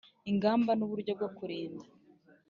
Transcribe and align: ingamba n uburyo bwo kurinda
ingamba 0.31 0.71
n 0.75 0.81
uburyo 0.85 1.11
bwo 1.17 1.29
kurinda 1.37 1.85